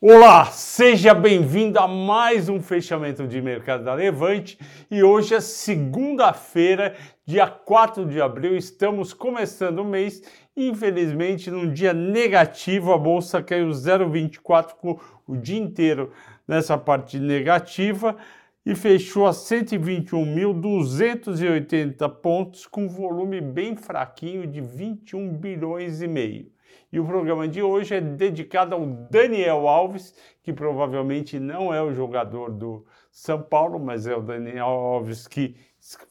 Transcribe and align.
Olá, 0.00 0.44
seja 0.44 1.12
bem-vindo 1.12 1.76
a 1.76 1.88
mais 1.88 2.48
um 2.48 2.62
fechamento 2.62 3.26
de 3.26 3.42
mercado 3.42 3.82
da 3.82 3.94
Levante 3.94 4.56
e 4.88 5.02
hoje 5.02 5.34
é 5.34 5.40
segunda-feira, 5.40 6.94
dia 7.26 7.48
4 7.48 8.06
de 8.06 8.20
abril, 8.20 8.56
estamos 8.56 9.12
começando 9.12 9.80
o 9.80 9.84
mês. 9.84 10.22
Infelizmente, 10.56 11.50
num 11.50 11.72
dia 11.72 11.92
negativo, 11.92 12.92
a 12.92 12.96
bolsa 12.96 13.42
caiu 13.42 13.70
0,24 13.70 15.00
o 15.26 15.36
dia 15.36 15.58
inteiro 15.58 16.12
nessa 16.46 16.78
parte 16.78 17.18
negativa 17.18 18.16
e 18.64 18.76
fechou 18.76 19.26
a 19.26 19.32
121.280 19.32 22.08
pontos 22.20 22.68
com 22.68 22.88
volume 22.88 23.40
bem 23.40 23.74
fraquinho 23.74 24.46
de 24.46 24.60
21 24.60 25.36
bilhões 25.36 26.00
e 26.00 26.06
meio. 26.06 26.56
E 26.92 26.98
o 26.98 27.04
programa 27.04 27.46
de 27.46 27.62
hoje 27.62 27.94
é 27.94 28.00
dedicado 28.00 28.74
ao 28.74 28.86
Daniel 28.86 29.68
Alves, 29.68 30.14
que 30.42 30.52
provavelmente 30.52 31.38
não 31.38 31.72
é 31.72 31.82
o 31.82 31.92
jogador 31.92 32.50
do 32.50 32.86
São 33.10 33.42
Paulo, 33.42 33.78
mas 33.78 34.06
é 34.06 34.16
o 34.16 34.22
Daniel 34.22 34.66
Alves 34.66 35.26
que 35.26 35.56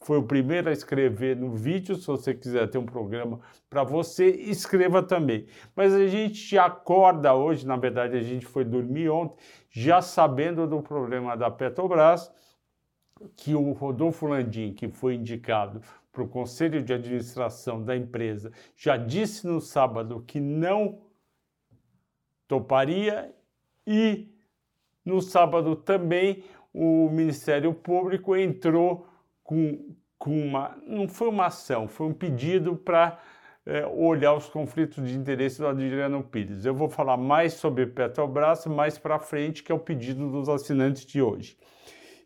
foi 0.00 0.18
o 0.18 0.22
primeiro 0.22 0.68
a 0.68 0.72
escrever 0.72 1.36
no 1.36 1.50
vídeo. 1.50 1.96
Se 1.96 2.06
você 2.06 2.34
quiser 2.34 2.68
ter 2.68 2.78
um 2.78 2.86
programa 2.86 3.40
para 3.68 3.84
você, 3.84 4.28
escreva 4.30 5.02
também. 5.02 5.46
Mas 5.76 5.92
a 5.92 6.06
gente 6.06 6.56
acorda 6.58 7.34
hoje, 7.34 7.66
na 7.66 7.76
verdade, 7.76 8.16
a 8.16 8.22
gente 8.22 8.46
foi 8.46 8.64
dormir 8.64 9.08
ontem, 9.08 9.36
já 9.70 10.00
sabendo 10.00 10.66
do 10.66 10.82
problema 10.82 11.36
da 11.36 11.50
Petrobras, 11.50 12.32
que 13.36 13.54
o 13.54 13.72
Rodolfo 13.72 14.26
Landim, 14.26 14.72
que 14.72 14.88
foi 14.88 15.14
indicado 15.14 15.80
para 16.18 16.24
o 16.24 16.28
conselho 16.28 16.82
de 16.82 16.92
administração 16.92 17.80
da 17.80 17.96
empresa 17.96 18.50
já 18.76 18.96
disse 18.96 19.46
no 19.46 19.60
sábado 19.60 20.24
que 20.26 20.40
não 20.40 21.02
toparia 22.48 23.32
e 23.86 24.28
no 25.04 25.22
sábado 25.22 25.76
também 25.76 26.42
o 26.74 27.08
Ministério 27.08 27.72
Público 27.72 28.34
entrou 28.34 29.06
com, 29.44 29.94
com 30.18 30.36
uma. 30.36 30.76
Não 30.84 31.06
foi 31.06 31.28
uma 31.28 31.46
ação, 31.46 31.86
foi 31.86 32.08
um 32.08 32.12
pedido 32.12 32.76
para 32.76 33.18
é, 33.64 33.86
olhar 33.86 34.34
os 34.34 34.48
conflitos 34.48 35.08
de 35.08 35.16
interesse 35.16 35.58
do 35.58 35.68
Adriano 35.68 36.22
Pires. 36.24 36.64
Eu 36.64 36.74
vou 36.74 36.88
falar 36.88 37.16
mais 37.16 37.54
sobre 37.54 37.86
Petrobras 37.86 38.66
mais 38.66 38.98
para 38.98 39.20
frente, 39.20 39.62
que 39.62 39.70
é 39.70 39.74
o 39.74 39.78
pedido 39.78 40.30
dos 40.30 40.48
assinantes 40.48 41.06
de 41.06 41.22
hoje. 41.22 41.56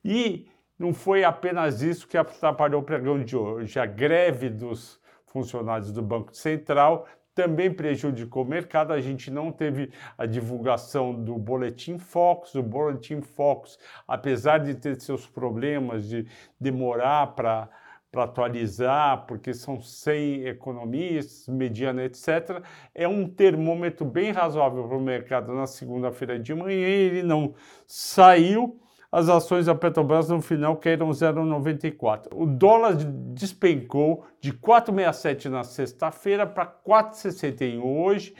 E 0.04 0.48
não 0.82 0.92
foi 0.92 1.22
apenas 1.22 1.80
isso 1.80 2.08
que 2.08 2.18
atrapalhou 2.18 2.80
o 2.80 2.84
pregão 2.84 3.22
de 3.22 3.36
hoje. 3.36 3.78
A 3.78 3.86
greve 3.86 4.50
dos 4.50 5.00
funcionários 5.26 5.92
do 5.92 6.02
Banco 6.02 6.34
Central 6.34 7.06
também 7.32 7.72
prejudicou 7.72 8.42
o 8.42 8.48
mercado. 8.48 8.92
A 8.92 9.00
gente 9.00 9.30
não 9.30 9.52
teve 9.52 9.92
a 10.18 10.26
divulgação 10.26 11.14
do 11.14 11.38
Boletim 11.38 11.98
Focus. 11.98 12.56
O 12.56 12.64
Boletim 12.64 13.20
Focus, 13.20 13.78
apesar 14.08 14.58
de 14.58 14.74
ter 14.74 15.00
seus 15.00 15.24
problemas, 15.24 16.08
de 16.08 16.26
demorar 16.60 17.28
para 17.28 17.68
para 18.10 18.24
atualizar, 18.24 19.24
porque 19.26 19.54
são 19.54 19.80
100 19.80 20.44
economistas, 20.44 21.48
mediana, 21.48 22.04
etc., 22.04 22.62
é 22.94 23.08
um 23.08 23.26
termômetro 23.26 24.04
bem 24.04 24.30
razoável 24.30 24.86
para 24.86 24.98
o 24.98 25.00
mercado 25.00 25.54
na 25.54 25.66
segunda-feira 25.66 26.38
de 26.38 26.54
manhã. 26.54 26.76
Ele 26.76 27.22
não 27.22 27.54
saiu 27.86 28.78
as 29.12 29.28
ações 29.28 29.66
da 29.66 29.74
Petrobras 29.74 30.30
no 30.30 30.40
final 30.40 30.74
caíram 30.76 31.10
0,94. 31.10 32.28
O 32.32 32.46
dólar 32.46 32.94
despencou 32.94 34.24
de 34.40 34.54
4,67 34.54 35.50
na 35.50 35.62
sexta-feira 35.62 36.46
para 36.46 36.64
4,61 36.66 37.84
hoje, 37.84 38.34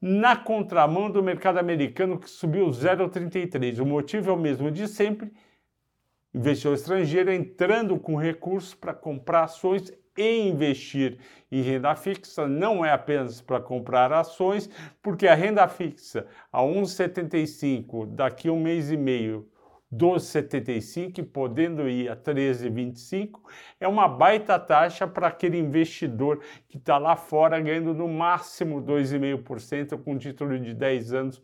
na 0.00 0.36
contramão 0.36 1.10
do 1.10 1.20
mercado 1.20 1.58
americano 1.58 2.16
que 2.16 2.30
subiu 2.30 2.68
0,33. 2.68 3.80
O 3.80 3.86
motivo 3.86 4.30
é 4.30 4.32
o 4.32 4.38
mesmo 4.38 4.70
de 4.70 4.86
sempre: 4.86 5.32
investidor 6.32 6.74
estrangeiro 6.74 7.32
entrando 7.32 7.98
com 7.98 8.14
recursos 8.14 8.72
para 8.72 8.94
comprar 8.94 9.44
ações 9.44 9.92
e 10.16 10.48
investir 10.48 11.18
em 11.50 11.60
renda 11.60 11.92
fixa 11.96 12.46
não 12.46 12.84
é 12.84 12.92
apenas 12.92 13.40
para 13.40 13.58
comprar 13.58 14.12
ações, 14.12 14.70
porque 15.02 15.26
a 15.26 15.34
renda 15.34 15.66
fixa 15.66 16.24
a 16.52 16.60
1,75 16.60 18.06
daqui 18.14 18.46
a 18.46 18.52
um 18.52 18.60
mês 18.60 18.92
e 18.92 18.96
meio 18.96 19.48
12,75 19.96 21.24
podendo 21.24 21.88
ir 21.88 22.08
a 22.08 22.16
13,25, 22.16 23.40
é 23.80 23.86
uma 23.86 24.08
baita 24.08 24.58
taxa 24.58 25.06
para 25.06 25.28
aquele 25.28 25.58
investidor 25.58 26.40
que 26.68 26.76
está 26.76 26.98
lá 26.98 27.16
fora 27.16 27.60
ganhando 27.60 27.94
no 27.94 28.08
máximo 28.08 28.82
2,5% 28.82 30.02
com 30.02 30.18
título 30.18 30.58
de 30.58 30.74
10 30.74 31.12
anos 31.12 31.42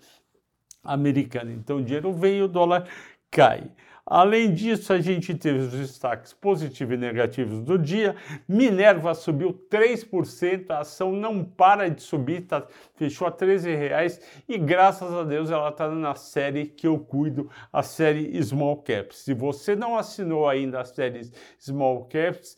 americano. 0.82 1.52
Então 1.52 1.78
o 1.78 1.82
dinheiro 1.82 2.12
vem 2.12 2.38
e 2.38 2.42
o 2.42 2.48
dólar 2.48 2.88
cai. 3.30 3.70
Além 4.10 4.52
disso, 4.52 4.92
a 4.92 5.00
gente 5.00 5.32
teve 5.36 5.60
os 5.60 5.70
destaques 5.70 6.32
positivos 6.32 6.94
e 6.94 6.96
negativos 6.96 7.62
do 7.62 7.78
dia. 7.78 8.16
Minerva 8.48 9.14
subiu 9.14 9.52
3%, 9.70 10.68
a 10.70 10.80
ação 10.80 11.12
não 11.12 11.44
para 11.44 11.88
de 11.88 12.02
subir, 12.02 12.40
tá, 12.40 12.66
fechou 12.96 13.28
a 13.28 13.30
13 13.30 13.72
reais 13.72 14.20
e 14.48 14.58
graças 14.58 15.14
a 15.14 15.22
Deus 15.22 15.48
ela 15.48 15.68
está 15.68 15.88
na 15.88 16.16
série 16.16 16.66
que 16.66 16.88
eu 16.88 16.98
cuido, 16.98 17.48
a 17.72 17.84
série 17.84 18.42
Small 18.42 18.78
Caps. 18.78 19.18
Se 19.18 19.32
você 19.32 19.76
não 19.76 19.96
assinou 19.96 20.48
ainda 20.48 20.80
a 20.80 20.84
série 20.84 21.30
Small 21.56 22.06
Caps, 22.06 22.56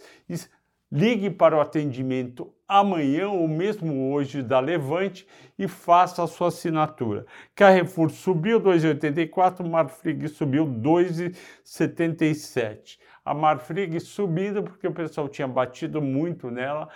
ligue 0.92 1.30
para 1.30 1.56
o 1.56 1.60
atendimento 1.60 2.52
amanhã 2.68 3.30
ou 3.30 3.48
mesmo 3.48 4.12
hoje 4.12 4.42
da 4.42 4.60
Levante 4.60 5.26
e 5.58 5.66
faça 5.66 6.22
a 6.22 6.26
sua 6.26 6.48
assinatura. 6.48 7.24
Carrefour 7.54 8.10
subiu 8.10 8.60
2,84, 8.60 9.66
Marfrig 9.66 10.28
subiu 10.28 10.66
2,77. 10.66 12.98
A 13.24 13.32
Marfrig 13.32 13.98
subindo 14.00 14.62
porque 14.62 14.86
o 14.86 14.92
pessoal 14.92 15.30
tinha 15.30 15.48
batido 15.48 16.02
muito 16.02 16.50
nela 16.50 16.90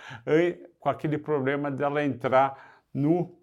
com 0.79 0.89
aquele 0.89 1.17
problema 1.17 1.71
dela 1.71 2.03
entrar 2.03 2.83
no 2.93 3.35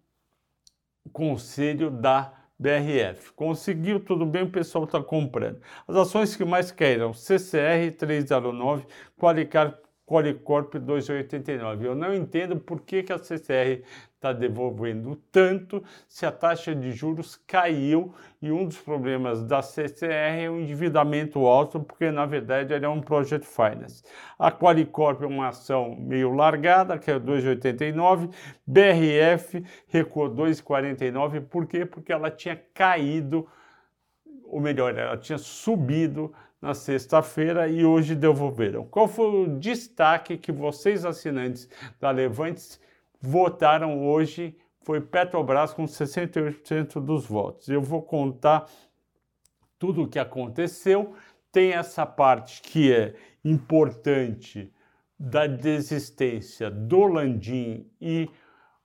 conselho 1.12 1.90
da 1.90 2.32
BRF. 2.58 3.32
Conseguiu 3.32 3.98
tudo 3.98 4.24
bem, 4.24 4.44
o 4.44 4.50
pessoal 4.50 4.84
está 4.84 5.02
comprando. 5.02 5.60
As 5.88 5.96
ações 5.96 6.36
que 6.36 6.44
mais 6.44 6.70
caíram, 6.70 7.12
CCR 7.12 7.90
309, 7.98 8.86
Qualicar 9.16 9.76
Qualicorp 10.06 10.74
2,89. 10.74 11.84
Eu 11.84 11.94
não 11.94 12.14
entendo 12.14 12.56
por 12.56 12.80
que, 12.80 13.02
que 13.02 13.12
a 13.12 13.18
CCR 13.18 13.82
está 14.14 14.32
devolvendo 14.32 15.16
tanto 15.30 15.82
se 16.08 16.24
a 16.24 16.32
taxa 16.32 16.74
de 16.74 16.92
juros 16.92 17.36
caiu 17.46 18.14
e 18.40 18.50
um 18.50 18.64
dos 18.66 18.78
problemas 18.78 19.44
da 19.44 19.60
CCR 19.60 20.44
é 20.44 20.50
o 20.50 20.60
endividamento 20.60 21.46
alto, 21.46 21.80
porque 21.80 22.10
na 22.10 22.24
verdade 22.24 22.72
ele 22.72 22.86
é 22.86 22.88
um 22.88 23.00
project 23.00 23.46
finance. 23.46 24.02
A 24.38 24.50
Qualicorp 24.50 25.22
é 25.22 25.26
uma 25.26 25.48
ação 25.48 25.94
meio 25.96 26.32
largada, 26.32 26.98
que 26.98 27.10
é 27.10 27.18
2,89, 27.18 28.30
BRF 28.66 29.62
recuou 29.88 30.30
2,49, 30.30 31.42
por 31.42 31.66
quê? 31.66 31.84
Porque 31.84 32.12
ela 32.12 32.30
tinha 32.30 32.56
caído, 32.72 33.46
ou 34.44 34.60
melhor, 34.60 34.96
ela 34.96 35.18
tinha 35.18 35.38
subido 35.38 36.32
na 36.64 36.72
sexta-feira 36.72 37.68
e 37.68 37.84
hoje 37.84 38.14
devolveram. 38.14 38.86
Qual 38.86 39.06
foi 39.06 39.26
o 39.26 39.58
destaque 39.58 40.38
que 40.38 40.50
vocês, 40.50 41.04
assinantes 41.04 41.68
da 42.00 42.10
Levantes, 42.10 42.80
votaram 43.20 44.02
hoje? 44.02 44.56
Foi 44.80 44.98
Petrobras 44.98 45.74
com 45.74 45.84
68% 45.84 47.04
dos 47.04 47.26
votos. 47.26 47.68
Eu 47.68 47.82
vou 47.82 48.00
contar 48.00 48.66
tudo 49.78 50.04
o 50.04 50.08
que 50.08 50.18
aconteceu. 50.18 51.14
Tem 51.52 51.72
essa 51.72 52.06
parte 52.06 52.62
que 52.62 52.90
é 52.90 53.14
importante 53.44 54.72
da 55.18 55.46
desistência 55.46 56.70
do 56.70 57.04
Landim 57.04 57.86
e 58.00 58.30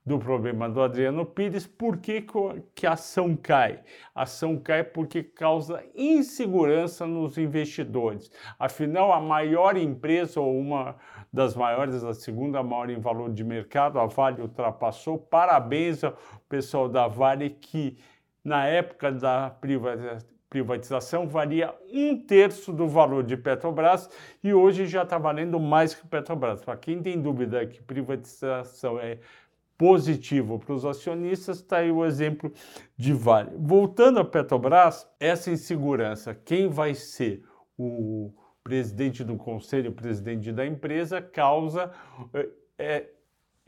do 0.06 0.18
problema 0.18 0.70
do 0.70 0.82
Adriano 0.82 1.26
Pires, 1.26 1.68
por 1.68 1.98
que, 1.98 2.26
que 2.74 2.88
a 2.88 2.94
ação 2.94 3.36
cai? 3.36 3.82
A 4.16 4.24
ação 4.24 4.58
cai 4.58 4.84
porque 4.84 5.22
causa 5.22 5.84
insegurança 5.94 7.06
nos 7.06 7.38
investidores. 7.38 8.31
Afinal, 8.57 9.12
a 9.13 9.19
maior 9.19 9.78
empresa, 9.78 10.40
ou 10.40 10.57
uma 10.57 10.96
das 11.31 11.56
maiores, 11.56 12.04
a 12.04 12.13
segunda 12.13 12.63
maior 12.63 12.90
em 12.90 13.00
valor 13.00 13.31
de 13.31 13.44
mercado, 13.44 14.00
a 14.00 14.06
Vale 14.07 14.42
ultrapassou. 14.42 15.18
Parabéns 15.18 16.04
ao 16.04 16.18
pessoal 16.48 16.90
da 16.90 17.07
Vale 17.07 17.52
que, 17.52 17.98
na 18.44 18.66
época 18.66 19.12
da 19.12 19.56
privatização, 20.50 21.28
valia 21.28 21.75
um 21.94 22.18
terço 22.18 22.74
do 22.74 22.88
valor 22.88 23.24
de 23.24 23.38
Petrobras 23.38 24.10
e 24.44 24.54
hoje 24.54 24.88
já 24.88 25.04
está 25.04 25.19
valendo 25.19 25.60
mais 25.60 25.94
que 25.94 26.07
Petrobras. 26.07 26.63
Para 26.63 26.78
quem 26.78 27.00
tem 27.00 27.22
dúvida 27.22 27.68
que 27.68 27.80
privatização 27.84 29.00
é 29.00 29.19
positivo 29.80 30.60
para 30.60 30.74
os 30.74 30.84
acionistas, 30.84 31.60
está 31.60 31.78
aí 31.78 31.90
o 31.90 32.06
exemplo 32.06 32.52
de 32.98 33.14
Vale. 33.14 33.52
Voltando 33.58 34.20
à 34.20 34.26
Petrobras, 34.26 35.10
essa 35.18 35.50
insegurança, 35.50 36.36
quem 36.36 36.68
vai 36.68 36.94
ser 36.94 37.42
o 37.78 38.34
presidente 38.62 39.24
do 39.24 39.38
conselho, 39.38 39.92
o 39.92 39.96
presidente 39.96 40.52
da 40.52 40.66
empresa, 40.66 41.22
causa 41.22 41.94
é, 42.78 43.08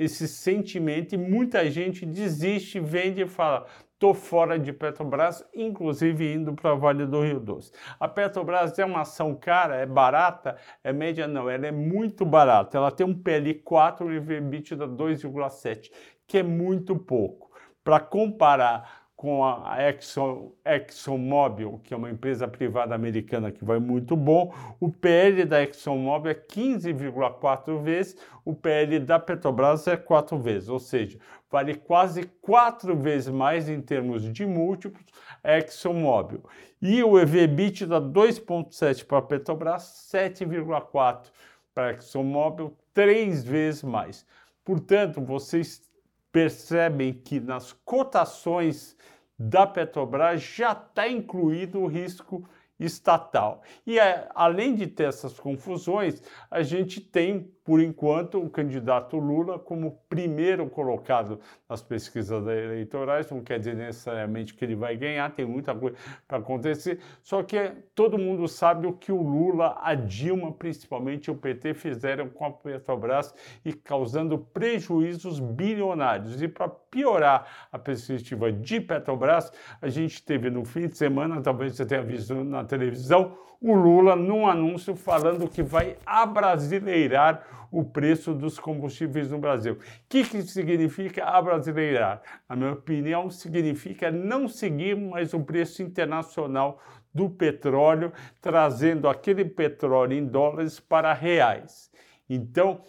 esse 0.01 0.27
sentimento 0.27 1.13
e 1.13 1.17
muita 1.17 1.69
gente 1.69 2.05
desiste, 2.05 2.79
vende 2.79 3.21
e 3.21 3.27
fala: 3.27 3.67
estou 3.93 4.15
fora 4.15 4.57
de 4.57 4.73
Petrobras, 4.73 5.45
inclusive 5.53 6.33
indo 6.33 6.53
para 6.53 6.73
o 6.73 6.79
Vale 6.79 7.05
do 7.05 7.21
Rio 7.21 7.39
Doce. 7.39 7.71
A 7.99 8.07
Petrobras 8.07 8.77
é 8.79 8.83
uma 8.83 9.01
ação 9.01 9.35
cara, 9.35 9.75
é 9.75 9.85
barata, 9.85 10.57
é 10.83 10.91
média? 10.91 11.27
Não, 11.27 11.47
ela 11.47 11.67
é 11.67 11.71
muito 11.71 12.25
barata. 12.25 12.77
Ela 12.77 12.91
tem 12.91 13.05
um 13.05 13.13
PL 13.13 13.53
4 13.53 14.11
e 14.11 14.17
EBITDA 14.17 14.87
2,7, 14.87 15.91
que 16.27 16.39
é 16.39 16.43
muito 16.43 16.95
pouco. 16.97 17.51
Para 17.83 17.99
comparar 17.99 19.00
com 19.21 19.45
a 19.45 19.77
Exxon, 19.87 20.51
ExxonMobil, 20.65 21.79
que 21.83 21.93
é 21.93 21.97
uma 21.97 22.09
empresa 22.09 22.47
privada 22.47 22.95
americana 22.95 23.51
que 23.51 23.63
vai 23.63 23.77
muito 23.77 24.15
bom, 24.15 24.51
o 24.79 24.91
PL 24.91 25.45
da 25.45 25.61
ExxonMobil 25.61 26.31
é 26.31 26.33
15,4 26.33 27.83
vezes, 27.83 28.17
o 28.43 28.55
PL 28.55 28.97
da 28.97 29.19
Petrobras 29.19 29.85
é 29.85 29.95
4 29.95 30.39
vezes, 30.39 30.69
ou 30.69 30.79
seja, 30.79 31.19
vale 31.51 31.75
quase 31.75 32.23
4 32.41 32.97
vezes 32.97 33.29
mais 33.29 33.69
em 33.69 33.79
termos 33.79 34.23
de 34.23 34.43
múltiplos 34.43 35.05
a 35.43 35.55
ExxonMobil. 35.59 36.43
E 36.81 37.03
o 37.03 37.19
EV/EBITDA 37.19 38.01
2,7 38.01 39.05
para 39.05 39.19
a 39.19 39.21
Petrobras, 39.21 39.83
7,4 40.11 41.31
para 41.75 41.89
a 41.89 41.91
ExxonMobil, 41.91 42.75
3 42.91 43.43
vezes 43.43 43.83
mais. 43.83 44.25
Portanto, 44.65 45.21
vocês 45.21 45.90
percebem 46.31 47.13
que 47.13 47.39
nas 47.39 47.73
cotações 47.85 48.95
da 49.37 49.65
Petrobras 49.65 50.41
já 50.41 50.71
está 50.71 51.07
incluído 51.07 51.79
o 51.79 51.87
risco 51.87 52.47
estatal. 52.83 53.61
E 53.85 53.99
é, 53.99 54.27
além 54.33 54.75
de 54.75 54.87
ter 54.87 55.03
essas 55.03 55.39
confusões, 55.39 56.21
a 56.49 56.61
gente 56.63 56.99
tem 56.99 57.51
por 57.63 57.79
enquanto, 57.79 58.41
o 58.41 58.49
candidato 58.49 59.17
Lula 59.17 59.59
como 59.59 59.99
primeiro 60.09 60.67
colocado 60.67 61.39
nas 61.69 61.81
pesquisas 61.81 62.45
eleitorais, 62.47 63.29
não 63.29 63.41
quer 63.41 63.59
dizer 63.59 63.75
necessariamente 63.75 64.53
que 64.53 64.65
ele 64.65 64.75
vai 64.75 64.97
ganhar, 64.97 65.29
tem 65.31 65.45
muita 65.45 65.73
coisa 65.75 65.95
para 66.27 66.39
acontecer, 66.39 66.99
só 67.21 67.43
que 67.43 67.71
todo 67.93 68.17
mundo 68.17 68.47
sabe 68.47 68.87
o 68.87 68.93
que 68.93 69.11
o 69.11 69.21
Lula, 69.21 69.77
a 69.79 69.93
Dilma, 69.93 70.51
principalmente 70.51 71.29
o 71.29 71.35
PT, 71.35 71.75
fizeram 71.75 72.29
com 72.29 72.45
a 72.45 72.51
Petrobras 72.51 73.33
e 73.63 73.73
causando 73.73 74.37
prejuízos 74.37 75.39
bilionários. 75.39 76.41
E 76.41 76.47
para 76.47 76.67
piorar 76.67 77.69
a 77.71 77.77
perspectiva 77.77 78.51
de 78.51 78.81
Petrobras, 78.81 79.51
a 79.81 79.87
gente 79.87 80.23
teve 80.23 80.49
no 80.49 80.65
fim 80.65 80.87
de 80.87 80.97
semana, 80.97 81.39
talvez 81.41 81.75
você 81.75 81.85
tenha 81.85 82.01
visto 82.01 82.33
na 82.43 82.65
televisão, 82.71 83.37
o 83.59 83.75
Lula 83.75 84.15
num 84.15 84.47
anúncio 84.47 84.95
falando 84.95 85.47
que 85.47 85.61
vai 85.61 85.97
abrasileirar 86.05 87.67
o 87.69 87.83
preço 87.83 88.33
dos 88.33 88.57
combustíveis 88.57 89.29
no 89.29 89.37
Brasil. 89.37 89.73
O 89.73 89.77
que, 90.09 90.23
que 90.23 90.41
significa 90.41 91.25
abrasileirar? 91.25 92.21
Na 92.49 92.55
minha 92.55 92.71
opinião, 92.73 93.29
significa 93.29 94.09
não 94.09 94.47
seguir 94.47 94.95
mais 94.97 95.33
o 95.33 95.39
preço 95.41 95.83
internacional 95.83 96.81
do 97.13 97.29
petróleo, 97.29 98.11
trazendo 98.41 99.07
aquele 99.07 99.45
petróleo 99.45 100.13
em 100.13 100.25
dólares 100.25 100.79
para 100.79 101.13
reais. 101.13 101.91
Então, 102.29 102.81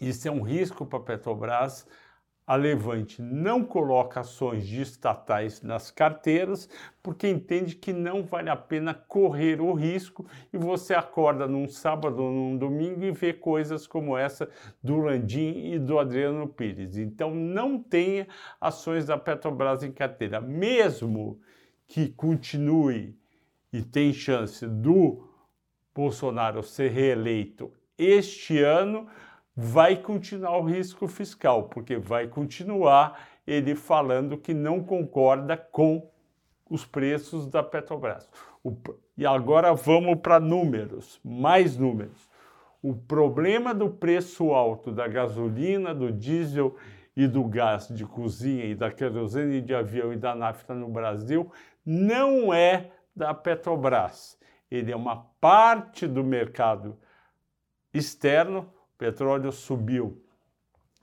isso 0.00 0.26
é 0.26 0.30
um 0.30 0.42
risco 0.42 0.84
para 0.84 0.98
a 0.98 1.02
Petrobras 1.02 1.86
a 2.46 2.54
Levante 2.54 3.20
não 3.20 3.64
coloca 3.64 4.20
ações 4.20 4.66
de 4.66 4.80
estatais 4.80 5.62
nas 5.62 5.90
carteiras 5.90 6.68
porque 7.02 7.28
entende 7.28 7.74
que 7.74 7.92
não 7.92 8.22
vale 8.22 8.48
a 8.48 8.54
pena 8.54 8.94
correr 8.94 9.60
o 9.60 9.72
risco 9.72 10.24
e 10.52 10.56
você 10.56 10.94
acorda 10.94 11.48
num 11.48 11.66
sábado 11.66 12.22
ou 12.22 12.30
num 12.30 12.56
domingo 12.56 13.04
e 13.04 13.10
vê 13.10 13.32
coisas 13.32 13.86
como 13.86 14.16
essa 14.16 14.48
do 14.80 14.98
Landim 14.98 15.72
e 15.72 15.78
do 15.78 15.98
Adriano 15.98 16.46
Pires. 16.46 16.96
Então 16.96 17.34
não 17.34 17.82
tenha 17.82 18.28
ações 18.60 19.06
da 19.06 19.18
Petrobras 19.18 19.82
em 19.82 19.90
carteira, 19.90 20.40
mesmo 20.40 21.40
que 21.88 22.08
continue 22.08 23.18
e 23.72 23.82
tem 23.82 24.12
chance 24.12 24.66
do 24.66 25.28
Bolsonaro 25.92 26.62
ser 26.62 26.90
reeleito 26.90 27.72
este 27.98 28.62
ano, 28.62 29.08
vai 29.56 29.96
continuar 29.96 30.58
o 30.58 30.64
risco 30.64 31.08
fiscal, 31.08 31.64
porque 31.64 31.96
vai 31.96 32.28
continuar 32.28 33.18
ele 33.46 33.74
falando 33.74 34.36
que 34.36 34.52
não 34.52 34.82
concorda 34.82 35.56
com 35.56 36.10
os 36.68 36.84
preços 36.84 37.46
da 37.46 37.62
Petrobras. 37.62 38.28
O, 38.62 38.76
e 39.16 39.24
agora 39.24 39.72
vamos 39.72 40.18
para 40.20 40.38
números, 40.38 41.18
mais 41.24 41.78
números. 41.78 42.28
O 42.82 42.94
problema 42.94 43.72
do 43.72 43.88
preço 43.88 44.52
alto 44.52 44.92
da 44.92 45.08
gasolina, 45.08 45.94
do 45.94 46.12
diesel 46.12 46.76
e 47.16 47.26
do 47.26 47.42
gás 47.44 47.88
de 47.88 48.04
cozinha 48.04 48.66
e 48.66 48.74
da 48.74 48.90
querosene 48.90 49.62
de 49.62 49.74
avião 49.74 50.12
e 50.12 50.16
da 50.16 50.34
nafta 50.34 50.74
no 50.74 50.88
Brasil 50.88 51.50
não 51.84 52.52
é 52.52 52.90
da 53.14 53.32
Petrobras. 53.32 54.38
Ele 54.70 54.92
é 54.92 54.96
uma 54.96 55.24
parte 55.40 56.06
do 56.06 56.22
mercado 56.22 56.98
externo 57.94 58.70
petróleo 58.98 59.52
subiu 59.52 60.22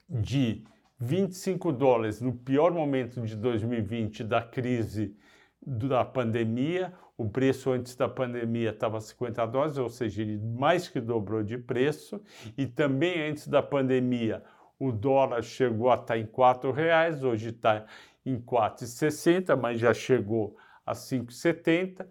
de 0.08 0.64
25 0.98 1.72
dólares 1.72 2.20
no 2.20 2.32
pior 2.32 2.72
momento 2.72 3.20
de 3.22 3.36
2020 3.36 4.24
da 4.24 4.42
crise 4.42 5.16
da 5.66 6.04
pandemia, 6.04 6.92
o 7.16 7.28
preço 7.28 7.70
antes 7.70 7.94
da 7.96 8.08
pandemia 8.08 8.70
estava 8.70 9.00
50 9.00 9.46
dólares, 9.46 9.78
ou 9.78 9.88
seja, 9.88 10.22
ele 10.22 10.38
mais 10.38 10.88
que 10.88 11.00
dobrou 11.00 11.42
de 11.42 11.56
preço, 11.56 12.20
e 12.56 12.66
também 12.66 13.28
antes 13.30 13.48
da 13.48 13.62
pandemia 13.62 14.42
o 14.78 14.90
dólar 14.92 15.42
chegou 15.42 15.90
a 15.90 15.94
estar 15.94 16.18
em 16.18 16.24
R$ 16.24 16.72
reais, 16.72 17.22
hoje 17.22 17.50
está 17.50 17.86
em 18.26 18.40
4,60, 18.40 19.56
mas 19.56 19.78
já 19.78 19.94
chegou 19.94 20.56
a 20.84 20.92
5,70. 20.92 22.06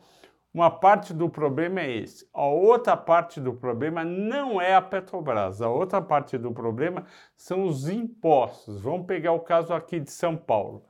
Uma 0.53 0.69
parte 0.69 1.15
do 1.15 1.27
problema 1.27 1.81
é 1.81 1.97
esse. 1.97 2.29
A 2.31 2.45
outra 2.45 2.95
parte 2.95 3.41
do 3.41 3.53
problema 3.53 4.05
não 4.05 4.61
é 4.61 4.75
a 4.75 4.81
Petrobras. 4.81 5.63
A 5.63 5.69
outra 5.69 5.99
parte 5.99 6.37
do 6.37 6.51
problema 6.51 7.07
são 7.35 7.63
os 7.63 7.89
impostos. 7.89 8.79
Vamos 8.79 9.07
pegar 9.07 9.31
o 9.31 9.39
caso 9.39 9.73
aqui 9.73 9.99
de 9.99 10.11
São 10.11 10.37
Paulo. 10.37 10.85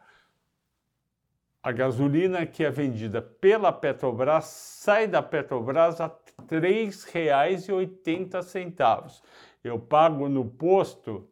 A 1.62 1.72
gasolina 1.72 2.46
que 2.46 2.66
é 2.66 2.70
vendida 2.70 3.22
pela 3.22 3.72
Petrobras 3.72 4.44
sai 4.46 5.08
da 5.08 5.24
Petrobras 5.24 6.02
a 6.02 6.08
R$ 6.08 6.14
3,80. 6.46 9.22
Eu 9.64 9.80
pago 9.80 10.28
no 10.28 10.44
posto 10.44 11.26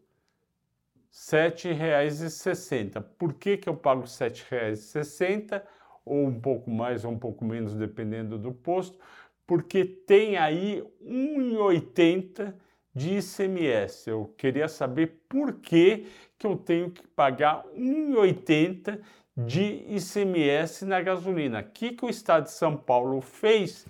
R$ 1.12 1.52
7,60. 1.52 3.04
Por 3.18 3.34
que, 3.34 3.58
que 3.58 3.68
eu 3.68 3.76
pago 3.76 4.04
R$ 4.04 4.08
7,60? 4.08 5.62
Ou 6.06 6.26
um 6.26 6.40
pouco 6.40 6.70
mais 6.70 7.06
ou 7.06 7.12
um 7.12 7.20
pouco 7.20 7.46
menos, 7.46 7.74
dependendo 7.74 8.38
do 8.38 8.52
posto, 8.52 8.98
porque 9.46 9.84
tem 9.86 10.38
aí 10.38 10.84
1,80 11.04 12.54
de 12.94 13.18
ICMS. 13.18 14.10
Eu 14.10 14.34
queria 14.38 14.68
saber 14.68 15.22
por 15.28 15.54
que, 15.54 16.08
que 16.38 16.46
eu 16.46 16.56
tenho 16.56 16.92
que 16.92 17.06
pagar 17.08 17.66
1,80 17.76 19.00
de 19.36 19.86
ICMS 19.88 20.86
na 20.86 21.02
gasolina. 21.02 21.62
O 21.62 21.64
que, 21.64 21.94
que 21.94 22.06
o 22.06 22.10
Estado 22.10 22.46
de 22.46 22.52
São 22.52 22.76
Paulo 22.76 23.22
fez 23.22 23.86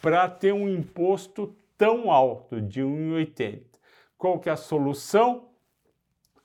para 0.00 0.28
ter 0.28 0.52
um 0.52 0.68
imposto 0.68 1.54
tão 1.78 2.10
alto 2.10 2.60
de 2.60 2.82
1,80? 2.82 3.62
Qual 4.18 4.38
que 4.38 4.48
é 4.48 4.52
a 4.52 4.56
solução? 4.56 5.48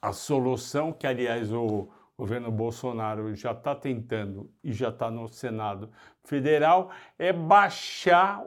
A 0.02 0.14
solução 0.14 0.92
que, 0.92 1.06
aliás, 1.06 1.52
o 1.52 1.90
o 2.18 2.24
governo 2.24 2.52
Bolsonaro 2.52 3.34
já 3.36 3.52
está 3.52 3.76
tentando 3.76 4.52
e 4.64 4.74
já 4.74 4.90
está 4.90 5.12
no 5.12 5.28
Senado 5.28 5.92
Federal 6.24 6.90
é 7.18 7.32
baixar 7.32 8.44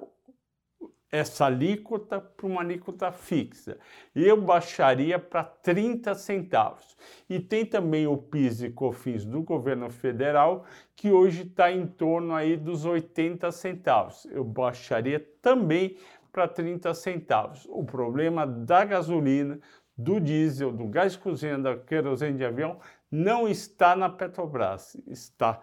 essa 1.11 1.47
alíquota 1.47 2.21
para 2.21 2.47
uma 2.47 2.61
alíquota 2.61 3.11
fixa. 3.12 3.79
Eu 4.15 4.41
baixaria 4.41 5.19
para 5.19 5.45
30 5.45 6.15
centavos. 6.15 6.97
E 7.29 7.41
tem 7.41 7.65
também 7.65 8.07
o 8.07 8.17
PIS 8.17 8.62
e 8.62 8.71
COFINS 8.71 9.25
do 9.25 9.43
governo 9.43 9.91
federal, 9.91 10.65
que 10.95 11.11
hoje 11.11 11.43
está 11.43 11.71
em 11.71 11.87
torno 11.87 12.35
aí 12.35 12.57
dos 12.57 12.85
80 12.85 13.50
centavos. 13.50 14.25
Eu 14.27 14.45
baixaria 14.45 15.19
também 15.43 15.97
para 16.33 16.47
30 16.47 16.95
centavos. 16.95 17.67
O 17.69 17.85
problema 17.85 18.47
da 18.47 18.85
gasolina, 18.85 19.59
do 20.02 20.21
diesel, 20.21 20.73
do 20.73 20.87
gás 20.87 21.16
cozinha, 21.16 21.59
da 21.59 21.76
querosene 21.76 22.38
de 22.38 22.45
avião 22.45 22.78
não 23.11 23.49
está 23.49 23.95
na 23.97 24.09
Petrobras, 24.09 24.97
está 25.07 25.61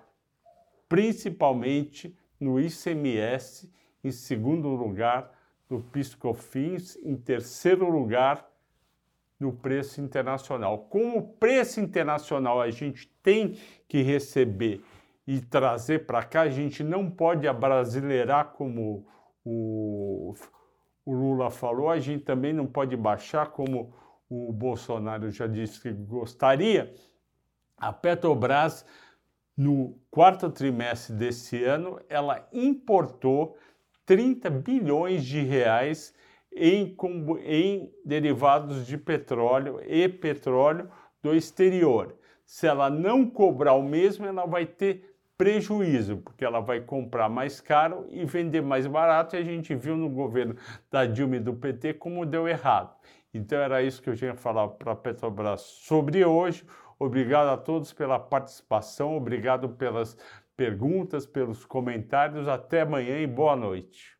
principalmente 0.88 2.16
no 2.40 2.60
ICMS, 2.60 3.72
em 4.04 4.12
segundo 4.12 4.70
lugar 4.70 5.32
no 5.70 5.82
PiscoFins, 5.82 6.98
em 7.04 7.16
terceiro 7.16 7.90
lugar 7.90 8.48
no 9.40 9.54
preço 9.54 10.02
internacional. 10.02 10.88
Como 10.90 11.18
o 11.18 11.28
preço 11.28 11.80
internacional 11.80 12.62
a 12.62 12.70
gente 12.70 13.08
tem 13.24 13.58
que 13.88 14.02
receber 14.02 14.84
e 15.26 15.42
trazer 15.42 16.06
para 16.06 16.24
cá, 16.24 16.42
a 16.42 16.50
gente 16.50 16.84
não 16.84 17.10
pode 17.10 17.48
abrasileirar 17.48 18.54
como 18.54 19.06
o, 19.44 20.34
o 21.06 21.14
Lula 21.14 21.50
falou, 21.50 21.90
a 21.90 22.00
gente 22.00 22.24
também 22.24 22.54
não 22.54 22.66
pode 22.66 22.96
baixar 22.96 23.48
como 23.48 23.94
o 24.30 24.52
Bolsonaro 24.52 25.32
já 25.32 25.48
disse 25.48 25.80
que 25.82 25.92
gostaria, 25.92 26.94
a 27.78 27.94
Petrobras, 27.94 28.86
no 29.56 30.00
quarto 30.12 30.50
trimestre 30.50 31.16
desse 31.16 31.64
ano, 31.64 32.00
ela 32.10 32.48
importou 32.52 33.58
30 34.06 34.50
bilhões 34.50 35.26
de 35.26 35.42
reais 35.42 36.14
em, 36.56 36.96
em 37.44 37.94
derivados 38.06 38.86
de 38.86 38.98
petróleo 38.98 39.82
e 39.86 40.08
petróleo 40.08 40.90
do 41.22 41.34
exterior. 41.34 42.16
Se 42.46 42.68
ela 42.68 42.90
não 42.90 43.30
cobrar 43.30 43.74
o 43.74 43.84
mesmo, 43.84 44.26
ela 44.26 44.46
vai 44.46 44.66
ter 44.66 45.18
prejuízo, 45.38 46.18
porque 46.18 46.44
ela 46.44 46.60
vai 46.60 46.82
comprar 46.82 47.30
mais 47.30 47.62
caro 47.62 48.08
e 48.10 48.26
vender 48.26 48.62
mais 48.62 48.88
barato, 48.88 49.36
e 49.36 49.40
a 49.40 49.44
gente 49.44 49.76
viu 49.76 49.96
no 49.96 50.10
governo 50.10 50.56
da 50.90 51.06
Dilma 51.06 51.36
e 51.36 51.40
do 51.40 51.54
PT 51.54 51.96
como 51.96 52.26
deu 52.26 52.48
errado. 52.48 52.96
Então 53.38 53.60
era 53.60 53.82
isso 53.84 54.02
que 54.02 54.10
eu 54.10 54.16
tinha 54.16 54.36
falar 54.36 54.68
para 54.70 54.94
a 54.94 54.96
Petrobras 54.96 55.62
sobre 55.62 56.26
hoje. 56.26 56.66
Obrigado 57.00 57.48
a 57.48 57.58
todos 57.58 57.94
pela 57.94 58.20
participação, 58.20 59.16
obrigado 59.16 59.70
pelas 59.70 60.18
perguntas, 60.56 61.26
pelos 61.26 61.64
comentários. 61.64 62.48
Até 62.48 62.82
amanhã 62.82 63.20
e 63.20 63.28
boa 63.28 63.56
noite. 63.56 64.17